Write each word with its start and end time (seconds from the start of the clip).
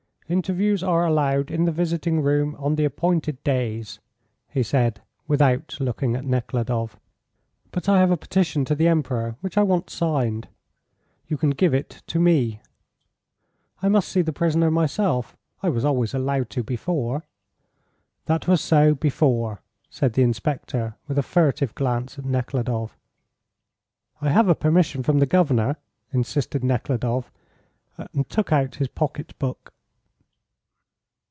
"Interviews 0.31 0.81
are 0.81 1.05
allowed 1.05 1.51
in 1.51 1.65
the 1.65 1.73
visiting 1.73 2.21
room 2.21 2.55
on 2.57 2.75
the 2.75 2.85
appointed 2.85 3.43
days," 3.43 3.99
he 4.47 4.63
said, 4.63 5.01
without 5.27 5.75
looking 5.81 6.15
at 6.15 6.23
Nekhludoff. 6.23 6.97
"But 7.71 7.89
I 7.89 7.99
have 7.99 8.11
a 8.11 8.15
petition 8.15 8.63
to 8.63 8.73
the 8.73 8.87
Emperor, 8.87 9.35
which 9.41 9.57
I 9.57 9.63
want 9.63 9.89
signed." 9.89 10.47
"You 11.27 11.35
can 11.35 11.49
give 11.49 11.73
it 11.73 12.01
to 12.07 12.17
me." 12.17 12.61
"I 13.81 13.89
must 13.89 14.07
see 14.07 14.21
the 14.21 14.31
prisoner 14.31 14.71
myself. 14.71 15.35
I 15.61 15.67
was 15.67 15.83
always 15.83 16.13
allowed 16.13 16.49
to 16.51 16.63
before." 16.63 17.25
"That 18.23 18.47
was 18.47 18.61
so, 18.61 18.95
before," 18.95 19.61
said 19.89 20.13
the 20.13 20.23
inspector, 20.23 20.95
with 21.09 21.17
a 21.17 21.23
furtive 21.23 21.75
glance 21.75 22.17
at 22.17 22.23
Nekhludoff. 22.23 22.97
"I 24.21 24.29
have 24.29 24.47
a 24.47 24.55
permission 24.55 25.03
from 25.03 25.19
the 25.19 25.25
governor," 25.25 25.75
insisted 26.13 26.63
Nekhludoff, 26.63 27.33
and 27.97 28.29
took 28.29 28.53
out 28.53 28.75
his 28.75 28.87
pocket 28.87 29.37
book. 29.37 29.73